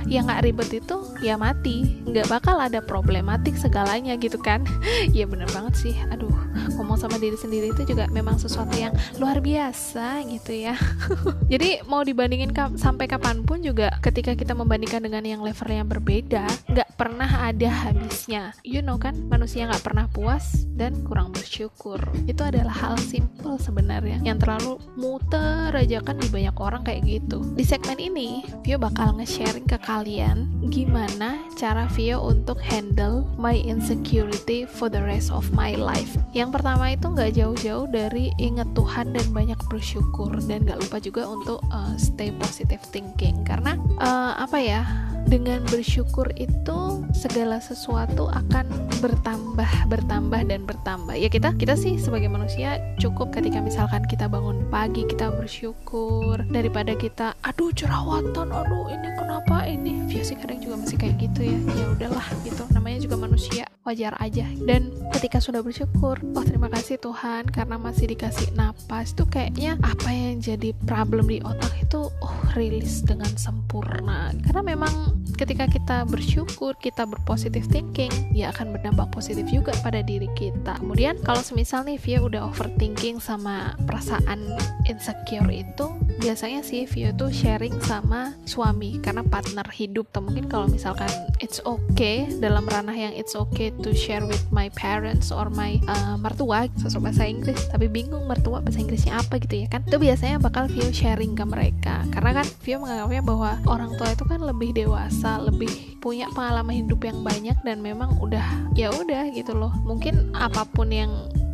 yang 0.05 0.29
nggak 0.29 0.46
ribet 0.46 0.86
itu 0.86 1.01
ya 1.17 1.34
mati 1.34 1.98
nggak 2.05 2.29
bakal 2.29 2.62
ada 2.62 2.77
problematik 2.77 3.58
segalanya 3.58 4.13
gitu 4.22 4.38
kan 4.38 4.65
ya 5.17 5.29
bener 5.29 5.46
banget 5.53 5.77
sih 5.77 5.96
aduh 6.10 6.34
ngomong 6.77 6.98
sama 6.98 7.18
diri 7.18 7.38
sendiri 7.38 7.74
itu 7.74 7.84
juga 7.84 8.08
memang 8.10 8.38
sesuatu 8.39 8.74
yang 8.77 8.94
luar 9.20 9.44
biasa 9.44 10.24
gitu 10.30 10.53
ya. 10.53 10.75
Jadi 11.53 11.84
mau 11.89 12.06
dibandingin 12.06 12.53
ka 12.56 12.72
sampai 12.77 13.10
kapan 13.10 13.44
pun 13.44 13.60
juga 13.60 13.91
ketika 14.00 14.38
kita 14.38 14.56
membandingkan 14.56 15.03
dengan 15.03 15.24
yang 15.25 15.41
levelnya 15.44 15.84
berbeda 15.84 16.46
nggak 16.72 16.89
pernah 16.96 17.27
ada 17.27 17.70
habisnya. 17.70 18.56
You 18.63 18.86
know 18.86 18.96
kan 18.96 19.18
manusia 19.27 19.68
nggak 19.68 19.84
pernah 19.84 20.06
puas 20.08 20.63
dan 20.77 20.96
kurang 21.03 21.36
bersyukur. 21.36 22.00
Itu 22.25 22.48
adalah 22.48 22.74
hal 22.74 22.96
simple 23.01 23.60
sebenarnya. 23.60 24.22
Yang 24.24 24.48
terlalu 24.48 24.74
muter 24.96 25.75
aja 25.75 26.00
kan 26.00 26.18
di 26.22 26.30
banyak 26.32 26.56
orang 26.58 26.82
kayak 26.86 27.03
gitu. 27.06 27.44
Di 27.58 27.65
segmen 27.65 27.98
ini 28.00 28.46
Vio 28.63 28.77
bakal 28.77 29.18
nge-sharing 29.18 29.68
ke 29.68 29.77
kalian 29.82 30.48
gimana 30.72 31.41
cara 31.60 31.89
Vio 31.91 32.22
untuk 32.24 32.62
handle 32.62 33.27
my 33.36 33.58
insecurity 33.58 34.63
for 34.63 34.88
the 34.88 35.01
rest 35.01 35.34
of 35.34 35.50
my 35.51 35.75
life. 35.75 36.15
Yang 36.32 36.56
pertama 36.56 36.61
itu 36.91 37.08
nggak 37.08 37.32
jauh-jauh 37.34 37.88
dari 37.89 38.30
inget 38.38 38.68
Tuhan 38.77 39.15
dan 39.15 39.25
banyak 39.34 39.58
bersyukur 39.72 40.30
dan 40.46 40.68
gak 40.68 40.84
lupa 40.84 40.98
juga 41.00 41.24
untuk 41.25 41.63
uh, 41.72 41.96
stay 41.96 42.30
positive 42.36 42.84
thinking. 42.91 43.41
Karena 43.48 43.80
uh, 43.98 44.38
apa 44.38 44.60
ya 44.60 44.84
dengan 45.25 45.63
bersyukur 45.70 46.27
itu 46.36 47.06
segala 47.15 47.62
sesuatu 47.62 48.27
akan 48.27 48.68
bertambah 49.00 49.72
bertambah 49.88 50.41
dan 50.46 50.62
bertambah. 50.68 51.15
Ya 51.15 51.32
kita 51.32 51.56
kita 51.56 51.74
sih 51.80 51.96
sebagai 51.98 52.27
manusia 52.27 52.77
cukup 53.01 53.34
ketika 53.34 53.63
misalkan 53.63 54.06
kita 54.06 54.27
bangun 54.27 54.68
pagi 54.70 55.08
kita 55.08 55.32
bersyukur 55.34 56.41
daripada 56.51 56.94
kita 56.94 57.34
aduh 57.41 57.72
jerawatan 57.74 58.51
aduh 58.51 58.86
ini 58.91 59.10
kenapa 59.18 59.65
ini. 59.65 60.03
Via 60.06 60.22
sih 60.22 60.38
kadang 60.38 60.62
juga 60.62 60.84
masih 60.86 60.98
kayak 61.00 61.15
gitu 61.18 61.41
ya. 61.48 61.58
Ya 61.74 61.86
udahlah 61.96 62.27
gitu 62.46 62.62
namanya 62.75 63.00
juga 63.01 63.15
manusia 63.18 63.63
wajar 63.88 64.13
aja. 64.22 64.46
Dan 64.68 64.94
ketika 65.18 65.41
sudah 65.41 65.65
bersyukur 65.65 66.20
oh 66.41 66.50
terima 66.50 66.74
kasih 66.74 66.98
Tuhan 66.98 67.45
karena 67.53 67.77
masih 67.77 68.10
dikasih 68.10 68.57
napas. 68.57 69.13
Itu 69.13 69.29
kayaknya 69.29 69.77
apa 69.86 70.10
yang 70.10 70.41
jadi 70.41 70.74
problem 70.89 71.29
di 71.29 71.38
otak 71.45 71.69
itu 71.77 72.10
oh 72.10 72.38
rilis 72.57 73.05
dengan 73.05 73.29
sempurna. 73.38 74.33
Karena 74.50 74.74
memang 74.74 75.21
ketika 75.38 75.69
kita 75.69 76.10
bersyukur 76.10 76.74
kita 76.81 77.05
berpositif 77.05 77.69
thinking 77.69 78.10
ya 78.33 78.50
akan 78.50 78.74
berdampak 78.74 79.13
positif 79.13 79.45
juga 79.53 79.77
pada 79.86 80.01
diri 80.01 80.25
kita. 80.33 80.81
Kemudian 80.81 81.21
kalau 81.21 81.45
semisal 81.45 81.86
nih 81.86 82.01
Via 82.01 82.25
udah 82.25 82.50
overthinking 82.50 83.21
sama 83.21 83.77
perasaan 83.86 84.41
insecure 84.89 85.53
itu 85.53 85.93
biasanya 86.22 86.62
sih 86.62 86.86
Vio 86.86 87.10
tuh 87.18 87.34
sharing 87.34 87.74
sama 87.82 88.38
suami 88.46 89.01
karena 89.01 89.25
partner 89.25 89.66
hidup 89.74 90.06
atau 90.13 90.22
mungkin 90.22 90.46
kalau 90.46 90.70
misalkan 90.70 91.10
it's 91.42 91.58
okay 91.66 92.30
dalam 92.38 92.70
ranah 92.70 92.94
yang 92.94 93.13
it's 93.18 93.34
okay 93.34 93.74
to 93.82 93.92
share 93.98 94.22
with 94.22 94.46
my 94.54 94.70
parents 94.78 95.34
or 95.34 95.50
my 95.50 95.82
uh, 95.90 96.16
mertua 96.22 96.70
sesuatu 96.78 97.10
bahasa 97.10 97.25
Inggris. 97.25 97.58
Tapi 97.74 97.90
bingung 97.90 98.30
mertua 98.30 98.62
bahasa 98.62 98.78
Inggrisnya 98.80 99.18
apa 99.18 99.42
gitu 99.42 99.66
ya 99.66 99.68
kan. 99.68 99.82
Itu 99.90 99.98
biasanya 99.98 100.38
bakal 100.38 100.70
Vio 100.70 100.94
sharing 100.94 101.34
ke 101.34 101.44
mereka. 101.44 102.06
Karena 102.13 102.40
kan 102.40 102.48
Vio 102.62 102.78
menganggapnya 102.78 103.22
bahwa 103.25 103.51
orang 103.66 103.92
tua 103.98 104.13
itu 104.13 104.24
kan 104.30 104.40
lebih 104.46 104.70
dewasa 104.78 105.42
lebih 105.42 105.98
punya 105.98 106.30
pengalaman 106.38 106.86
hidup 106.86 107.01
yang 107.01 107.25
banyak 107.25 107.58
dan 107.66 107.82
memang 107.82 108.13
udah 108.22 108.46
ya 108.78 108.94
udah 108.94 109.34
gitu 109.34 109.58
loh. 109.58 109.74
Mungkin 109.84 110.38
apa 110.38 110.70
pun 110.70 110.94
yang 110.94 111.10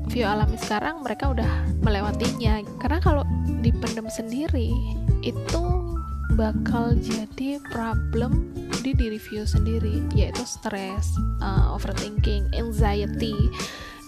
Vio 0.07 0.27
alami 0.27 0.57
sekarang 0.57 1.03
mereka 1.03 1.31
udah 1.31 1.51
melewatinya. 1.83 2.63
Karena 2.79 2.99
kalau 3.03 3.23
dipendam 3.59 4.07
sendiri 4.07 4.71
itu 5.21 5.63
bakal 6.37 6.93
jadi 6.99 7.57
problem 7.73 8.53
di 8.85 8.93
diri 8.93 9.19
Vio 9.19 9.43
sendiri 9.43 10.05
yaitu 10.13 10.45
stres, 10.45 11.11
uh, 11.43 11.73
overthinking, 11.73 12.47
anxiety. 12.55 13.35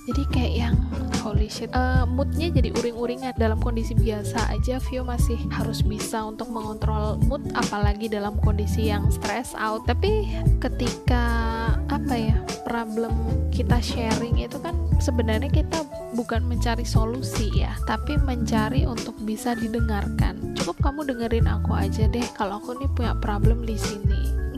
Jadi 0.10 0.26
kayak 0.34 0.54
yang 0.58 0.76
holy 1.22 1.46
shit 1.46 1.70
uh, 1.78 2.02
moodnya 2.10 2.50
jadi 2.50 2.74
uring-uringan. 2.74 3.38
Dalam 3.38 3.62
kondisi 3.62 3.94
biasa 3.94 4.50
aja 4.50 4.82
Vio 4.90 5.06
masih 5.06 5.38
harus 5.54 5.86
bisa 5.86 6.26
untuk 6.26 6.50
mengontrol 6.50 7.22
mood 7.30 7.46
apalagi 7.54 8.10
dalam 8.10 8.34
kondisi 8.42 8.90
yang 8.90 9.06
stress 9.14 9.54
out. 9.54 9.86
Tapi 9.86 10.26
ketika 10.58 11.26
apa 11.94 12.16
ya 12.18 12.38
problem 12.66 13.14
kita 13.54 13.78
sharing 13.82 14.42
itu 14.42 14.58
kan 14.58 14.74
sebenarnya 15.10 15.50
kita 15.50 15.82
bukan 16.14 16.46
mencari 16.46 16.86
solusi 16.86 17.50
ya 17.58 17.74
tapi 17.90 18.22
mencari 18.22 18.86
untuk 18.86 19.18
bisa 19.26 19.58
didengarkan. 19.58 20.54
Cukup 20.54 20.78
kamu 20.86 21.10
dengerin 21.10 21.50
aku 21.50 21.74
aja 21.74 22.06
deh 22.06 22.26
kalau 22.38 22.62
aku 22.62 22.78
nih 22.78 22.90
punya 22.94 23.14
problem 23.18 23.66
di 23.66 23.74
sini 23.74 24.09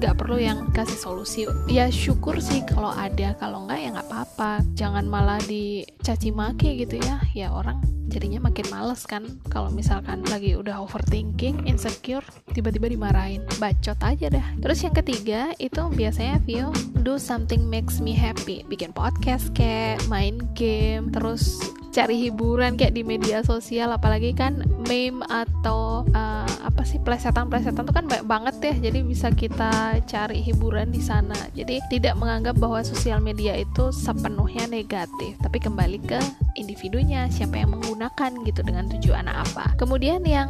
nggak 0.02 0.18
perlu 0.18 0.42
yang 0.42 0.74
kasih 0.74 0.98
solusi. 0.98 1.46
Ya 1.70 1.86
syukur 1.94 2.42
sih 2.42 2.66
kalau 2.66 2.90
ada. 2.90 3.38
Kalau 3.38 3.70
nggak 3.70 3.78
ya 3.78 3.90
nggak 3.94 4.10
apa-apa. 4.10 4.66
Jangan 4.74 5.06
malah 5.06 5.38
dicaci 5.46 6.34
maki 6.34 6.82
gitu 6.82 6.98
ya. 6.98 7.22
Ya 7.38 7.54
orang 7.54 7.86
jadinya 8.10 8.44
makin 8.44 8.68
males 8.68 9.08
kan 9.08 9.24
kalau 9.48 9.72
misalkan 9.72 10.20
lagi 10.28 10.58
udah 10.58 10.84
overthinking 10.84 11.70
insecure 11.70 12.26
tiba-tiba 12.50 12.90
dimarahin. 12.90 13.46
Bacot 13.62 14.02
aja 14.02 14.28
dah 14.34 14.46
terus 14.58 14.82
yang 14.82 14.98
ketiga 14.98 15.54
itu 15.62 15.86
biasanya 15.94 16.42
Vio 16.44 16.74
do 17.06 17.22
something 17.22 17.70
makes 17.70 18.02
me 18.02 18.18
happy. 18.18 18.66
Bikin 18.66 18.98
podcast 18.98 19.54
kayak 19.54 20.02
main 20.10 20.42
game 20.58 21.14
terus 21.14 21.62
cari 21.92 22.16
hiburan 22.28 22.80
kayak 22.80 22.96
di 22.96 23.04
media 23.04 23.44
sosial 23.44 23.92
apalagi 23.92 24.32
kan 24.32 24.64
meme 24.88 25.22
atau 25.28 26.08
uh, 26.16 26.52
apa 26.64 26.88
sih 26.88 26.98
plesetan-plesetan 27.04 27.84
itu 27.84 27.94
kan 27.94 28.08
banyak 28.08 28.26
banget 28.26 28.56
ya 28.64 28.74
jadi 28.90 29.00
bisa 29.04 29.28
kita 29.36 30.00
cari 30.08 30.40
hiburan 30.42 30.90
di 30.90 31.04
sana. 31.04 31.36
Jadi 31.52 31.84
tidak 31.92 32.16
menganggap 32.18 32.56
bahwa 32.58 32.82
sosial 32.82 33.20
media 33.20 33.54
itu 33.60 33.92
sepenuhnya 33.92 34.66
negatif 34.72 35.36
tapi 35.44 35.60
kembali 35.60 36.00
ke 36.08 36.20
individunya 36.56 37.28
siapa 37.28 37.60
yang 37.60 37.76
menggunakan 37.76 38.32
gitu 38.48 38.62
dengan 38.64 38.88
tujuan 38.98 39.28
apa. 39.28 39.76
Kemudian 39.76 40.24
yang 40.24 40.50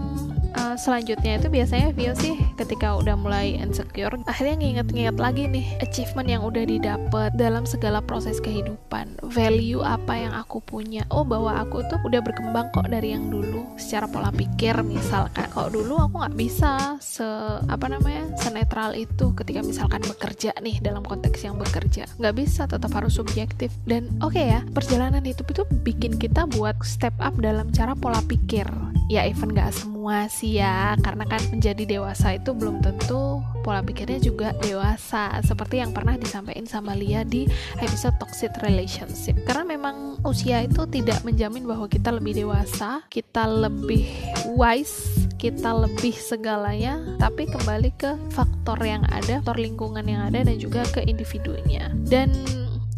uh, 0.58 0.76
selanjutnya 0.76 1.40
itu 1.40 1.48
biasanya 1.48 1.94
Vio 1.94 2.14
sih 2.18 2.36
ketika 2.58 2.98
udah 2.98 3.16
mulai 3.16 3.60
insecure 3.60 4.14
akhirnya 4.26 4.56
nginget-nginget 4.60 5.18
lagi 5.20 5.44
nih 5.48 5.66
achievement 5.84 6.28
yang 6.28 6.42
udah 6.44 6.64
didapat 6.64 7.32
dalam 7.36 7.64
segala 7.64 8.04
proses 8.04 8.40
kehidupan. 8.44 9.20
Value 9.32 9.84
apa 9.84 10.18
yang 10.18 10.34
aku 10.36 10.60
punya? 10.60 11.08
Oh 11.14 11.24
bahwa 11.24 11.56
aku 11.62 11.86
tuh 11.88 12.00
udah 12.04 12.20
berkembang 12.20 12.74
kok 12.76 12.88
dari 12.90 13.14
yang 13.16 13.32
dulu. 13.32 13.64
Secara 13.78 14.10
pola 14.10 14.32
pikir 14.34 14.76
misalkan 14.84 15.48
kalau 15.52 15.70
dulu 15.72 16.02
aku 16.02 16.22
nggak 16.26 16.38
bisa 16.38 16.98
se 17.00 17.26
apa 17.70 17.88
namanya 17.88 18.32
senetral 18.36 18.96
itu 18.98 19.32
ketika 19.38 19.64
misalkan 19.64 20.04
bekerja 20.04 20.52
nih 20.60 20.82
dalam 20.84 21.06
konteks 21.06 21.46
yang 21.46 21.56
bekerja. 21.56 22.10
Nggak 22.20 22.36
bisa 22.36 22.68
tetap 22.68 22.92
harus 22.92 23.16
subjektif. 23.16 23.72
Dan 23.86 24.12
oke 24.20 24.36
okay 24.36 24.58
ya 24.58 24.60
perjalanan 24.74 25.24
hidup 25.24 25.48
itu 25.52 25.64
bikin 25.86 26.18
kita 26.18 26.50
buat 26.52 26.76
step 26.84 27.14
up 27.22 27.38
dalam 27.40 27.70
cara 27.72 27.94
pola 27.96 28.20
pikir. 28.26 28.68
Ya 29.12 29.28
even 29.28 29.52
gak 29.52 29.76
semua 29.76 30.01
sih 30.32 30.58
ya. 30.58 30.98
Karena 31.00 31.30
kan 31.30 31.42
menjadi 31.54 31.84
dewasa 31.86 32.38
itu 32.38 32.56
belum 32.56 32.82
tentu 32.82 33.44
pola 33.62 33.86
pikirnya 33.86 34.18
juga 34.18 34.56
dewasa. 34.64 35.38
Seperti 35.46 35.84
yang 35.84 35.94
pernah 35.94 36.18
disampaikan 36.18 36.66
sama 36.66 36.98
Lia 36.98 37.22
di 37.22 37.46
episode 37.78 38.18
toxic 38.18 38.50
relationship. 38.66 39.38
Karena 39.46 39.78
memang 39.78 40.18
usia 40.26 40.66
itu 40.66 40.88
tidak 40.90 41.22
menjamin 41.22 41.66
bahwa 41.70 41.86
kita 41.86 42.10
lebih 42.14 42.46
dewasa 42.46 43.06
kita 43.10 43.46
lebih 43.46 44.10
wise 44.58 45.30
kita 45.38 45.74
lebih 45.74 46.14
segalanya. 46.18 47.02
Tapi 47.22 47.50
kembali 47.50 47.92
ke 47.98 48.18
faktor 48.34 48.78
yang 48.82 49.06
ada 49.10 49.42
faktor 49.42 49.58
lingkungan 49.58 50.06
yang 50.06 50.22
ada 50.30 50.46
dan 50.46 50.58
juga 50.58 50.86
ke 50.90 51.02
individunya. 51.06 51.90
Dan 52.06 52.34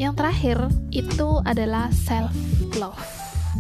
yang 0.01 0.17
terakhir 0.17 0.57
itu 0.89 1.39
adalah 1.45 1.93
self 1.93 2.33
love 2.81 2.97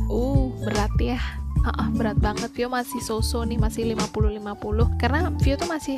uh 0.09 0.49
berat 0.65 0.93
ya 0.97 1.21
uh, 1.65 1.89
berat 1.95 2.19
banget. 2.19 2.51
Vio 2.53 2.67
masih 2.67 2.99
so-so 2.99 3.43
nih 3.47 3.59
masih 3.59 3.95
50-50 3.95 4.99
karena 4.99 5.31
Vio 5.39 5.55
tuh 5.55 5.69
masih 5.71 5.97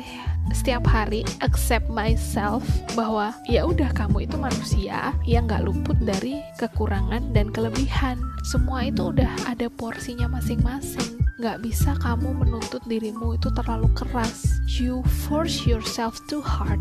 setiap 0.54 0.86
hari 0.86 1.26
accept 1.42 1.90
myself 1.90 2.62
bahwa 2.94 3.34
ya 3.50 3.66
udah 3.66 3.90
kamu 3.92 4.24
itu 4.30 4.36
manusia 4.38 5.10
yang 5.26 5.50
nggak 5.50 5.66
luput 5.66 5.98
dari 6.02 6.40
kekurangan 6.58 7.34
dan 7.34 7.50
kelebihan. 7.50 8.16
Semua 8.46 8.86
itu 8.86 9.10
udah 9.10 9.30
ada 9.50 9.66
porsinya 9.66 10.30
masing-masing. 10.30 11.18
Nggak 11.36 11.66
bisa 11.66 11.92
kamu 12.00 12.32
menuntut 12.46 12.80
dirimu 12.86 13.36
itu 13.36 13.50
terlalu 13.52 13.90
keras. 13.92 14.62
You 14.70 15.02
force 15.28 15.66
yourself 15.66 16.16
too 16.30 16.40
hard 16.40 16.80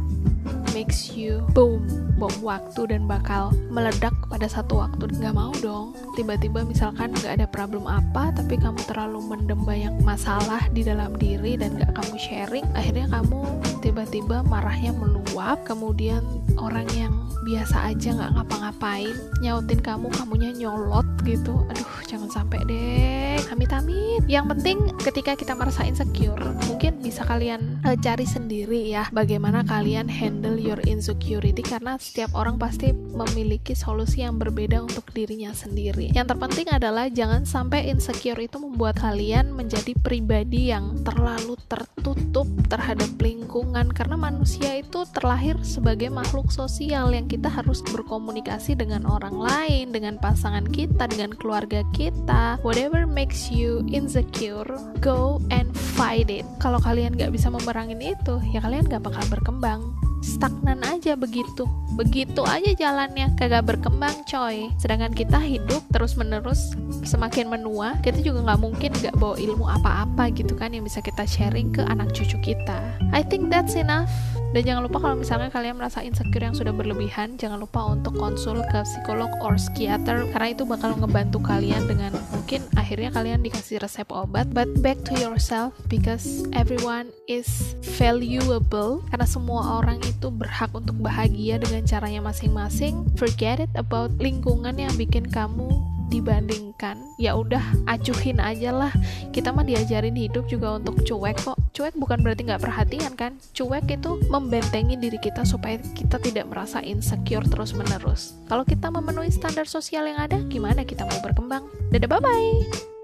makes 0.76 1.16
you 1.16 1.40
boom 1.56 1.88
bom 2.20 2.32
waktu 2.44 2.92
dan 2.92 3.08
bakal 3.08 3.52
meledak 3.72 4.12
pada 4.28 4.48
satu 4.48 4.84
waktu. 4.84 5.08
Nggak 5.20 5.36
mau 5.36 5.52
dong. 5.60 5.96
Tiba-tiba 6.16 6.64
misalkan 6.68 7.12
nggak 7.16 7.40
ada 7.40 7.48
problem 7.48 7.88
apa 7.88 8.32
tapi 8.36 8.60
kamu 8.60 8.80
terlalu 8.88 9.20
mendem 9.24 9.60
banyak 9.64 9.96
masalah 10.04 10.64
di 10.72 10.84
dalam 10.84 11.16
diri 11.16 11.60
dan 11.60 11.76
nggak 11.76 11.92
kamu 11.96 12.16
sharing 12.16 12.68
akhirnya 12.76 13.08
kamu 13.12 13.40
tiba-tiba 13.80 14.44
marahnya 14.48 14.92
meluap. 14.96 15.64
Kemudian 15.68 16.24
orang 16.60 16.88
yang 16.96 17.16
biasa 17.48 17.96
aja 17.96 18.16
nggak 18.16 18.32
ngapa-ngapain 18.36 19.16
nyautin 19.40 19.80
kamu 19.80 20.08
kamunya 20.12 20.52
nyolot 20.56 21.08
gitu. 21.24 21.64
Aduh 21.72 21.92
jangan 22.08 22.32
sampai 22.32 22.60
deh 22.68 23.25
amit-amit. 23.52 24.24
Yang 24.26 24.58
penting 24.58 24.78
ketika 25.02 25.38
kita 25.38 25.54
merasa 25.54 25.86
insecure 25.86 26.42
mungkin 26.66 27.00
bisa 27.04 27.22
kalian 27.22 27.78
uh, 27.86 27.94
cari 28.00 28.26
sendiri 28.26 28.90
ya 28.90 29.06
bagaimana 29.14 29.62
kalian 29.62 30.10
handle 30.10 30.58
your 30.58 30.82
insecurity 30.90 31.62
karena 31.62 31.96
setiap 32.02 32.34
orang 32.34 32.58
pasti 32.58 32.92
memiliki 32.92 33.78
solusi 33.78 34.26
yang 34.26 34.42
berbeda 34.42 34.82
untuk 34.82 35.06
dirinya 35.14 35.54
sendiri. 35.54 36.10
Yang 36.12 36.36
terpenting 36.36 36.68
adalah 36.74 37.06
jangan 37.12 37.46
sampai 37.46 37.88
insecure 37.94 38.40
itu 38.42 38.58
membuat 38.58 38.98
kalian 38.98 39.54
menjadi 39.54 39.94
pribadi 40.02 40.74
yang 40.74 41.06
terlalu 41.06 41.60
tertutup 41.70 42.50
terhadap 42.72 43.10
lingkungan 43.22 43.94
karena 43.94 44.18
manusia 44.18 44.82
itu 44.82 45.06
terlahir 45.14 45.56
sebagai 45.62 46.10
makhluk 46.10 46.50
sosial 46.50 47.14
yang 47.14 47.30
kita 47.30 47.48
harus 47.48 47.86
berkomunikasi 47.86 48.74
dengan 48.74 49.06
orang 49.06 49.38
lain 49.38 49.94
dengan 49.94 50.18
pasangan 50.18 50.66
kita 50.66 51.06
dengan 51.08 51.32
keluarga 51.38 51.86
kita. 51.94 52.58
Whatever 52.66 53.06
makes 53.06 53.35
you 53.52 53.84
insecure 53.92 54.68
go 55.04 55.42
and 55.52 55.70
fight 55.96 56.32
it. 56.32 56.48
Kalau 56.64 56.80
kalian 56.80 57.16
gak 57.20 57.32
bisa 57.36 57.52
memerangin 57.52 58.00
itu 58.02 58.40
ya 58.52 58.64
kalian 58.64 58.88
gak 58.88 59.04
bakal 59.04 59.24
berkembang. 59.28 59.82
Stagnan 60.26 60.82
aja 60.82 61.14
begitu. 61.14 61.70
Begitu 61.94 62.42
aja 62.42 62.74
jalannya 62.74 63.38
kagak 63.38 63.70
berkembang 63.70 64.26
coy. 64.26 64.74
Sedangkan 64.82 65.14
kita 65.14 65.38
hidup 65.38 65.86
terus 65.94 66.18
menerus 66.18 66.74
semakin 67.06 67.54
menua 67.54 68.02
kita 68.02 68.26
juga 68.26 68.42
nggak 68.42 68.62
mungkin 68.66 68.90
nggak 68.90 69.16
bawa 69.22 69.38
ilmu 69.38 69.70
apa-apa 69.70 70.34
gitu 70.34 70.58
kan 70.58 70.74
yang 70.74 70.82
bisa 70.82 70.98
kita 70.98 71.30
sharing 71.30 71.70
ke 71.70 71.86
anak 71.86 72.10
cucu 72.10 72.42
kita. 72.42 72.82
I 73.14 73.22
think 73.22 73.54
that's 73.54 73.78
enough 73.78 74.10
dan 74.56 74.64
jangan 74.64 74.88
lupa 74.88 75.04
kalau 75.04 75.20
misalnya 75.20 75.52
kalian 75.52 75.76
merasa 75.76 76.00
insecure 76.00 76.40
yang 76.40 76.56
sudah 76.56 76.72
berlebihan 76.72 77.36
jangan 77.36 77.60
lupa 77.60 77.92
untuk 77.92 78.16
konsul 78.16 78.64
ke 78.72 78.88
psikolog 78.88 79.28
or 79.44 79.60
psikiater 79.60 80.24
karena 80.32 80.56
itu 80.56 80.64
bakal 80.64 80.96
ngebantu 80.96 81.44
kalian 81.44 81.84
dengan 81.84 82.16
mungkin 82.32 82.64
akhirnya 82.80 83.12
kalian 83.12 83.44
dikasih 83.44 83.84
resep 83.84 84.08
obat. 84.16 84.48
But 84.56 84.72
back 84.80 85.04
to 85.12 85.20
yourself 85.20 85.76
because 85.92 86.48
everyone 86.56 87.12
is 87.28 87.76
valuable 88.00 89.04
karena 89.12 89.28
semua 89.28 89.84
orang 89.84 90.00
itu 90.08 90.32
berhak 90.32 90.72
untuk 90.72 90.96
bahagia 91.04 91.60
dengan 91.60 91.84
caranya 91.84 92.24
masing-masing. 92.24 93.12
Forget 93.20 93.60
it 93.60 93.74
about 93.76 94.16
lingkungan 94.24 94.80
yang 94.80 94.96
bikin 94.96 95.28
kamu 95.28 95.95
dibandingkan. 96.10 97.00
Ya 97.18 97.38
udah 97.38 97.62
acuhin 97.88 98.42
aja 98.42 98.72
lah. 98.72 98.94
Kita 99.32 99.52
mah 99.52 99.64
diajarin 99.64 100.16
hidup 100.16 100.48
juga 100.48 100.80
untuk 100.80 101.02
cuek 101.04 101.38
kok. 101.44 101.58
Cuek 101.76 101.96
bukan 101.98 102.24
berarti 102.24 102.48
nggak 102.48 102.64
perhatian 102.64 103.14
kan? 103.16 103.38
Cuek 103.52 103.88
itu 103.92 104.18
membentengi 104.30 104.96
diri 105.00 105.20
kita 105.20 105.44
supaya 105.44 105.78
kita 105.96 106.18
tidak 106.22 106.48
merasa 106.50 106.82
insecure 106.82 107.46
terus 107.46 107.76
menerus 107.76 108.36
kalau 108.46 108.64
kita 108.64 108.88
memenuhi 108.90 109.30
standar 109.30 109.66
sosial 109.68 110.06
yang 110.06 110.20
ada 110.22 110.42
gimana 110.48 110.86
kita 110.86 111.06
mau 111.06 111.20
berkembang? 111.22 111.66
Dadah 111.92 112.10
bye 112.10 112.22
bye 112.22 112.95